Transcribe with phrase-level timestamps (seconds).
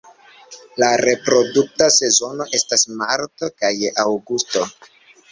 [0.83, 3.71] La reprodukta sezono estas marto kaj
[4.05, 4.65] aŭgusto.